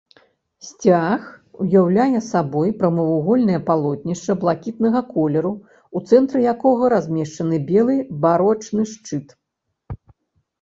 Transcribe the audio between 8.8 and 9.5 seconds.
шчыт.